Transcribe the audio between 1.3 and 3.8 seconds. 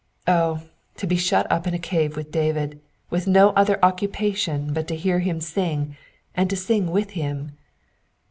up in a cave with David, with no other